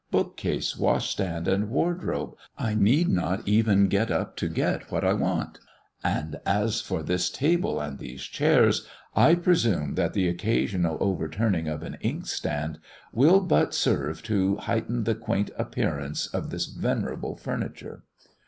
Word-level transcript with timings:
Bookcase, 0.09 0.75
washstand, 0.75 1.47
and 1.47 1.69
wardrobe 1.69 2.35
I 2.57 2.73
need 2.73 3.07
not 3.07 3.47
even 3.47 3.85
get 3.87 4.09
up 4.09 4.35
to 4.37 4.49
get 4.49 4.91
what 4.91 5.03
I 5.05 5.13
want 5.13 5.59
and 6.03 6.41
as 6.43 6.81
for 6.81 7.03
this 7.03 7.29
table 7.29 7.79
and 7.79 7.99
these 7.99 8.23
chairs, 8.23 8.87
I 9.15 9.35
presume 9.35 9.93
that 9.93 10.13
the 10.13 10.27
occasional 10.27 10.97
overturning 10.99 11.67
of 11.67 11.83
an 11.83 11.97
inkstand 12.01 12.79
will 13.13 13.41
but 13.41 13.75
serve 13.75 14.23
to 14.23 14.55
heighten 14.57 15.03
the 15.03 15.13
quaint 15.13 15.51
appearance 15.55 16.25
of 16.25 16.49
this 16.49 16.65
venerable 16.65 17.35
furniture!" 17.35 18.01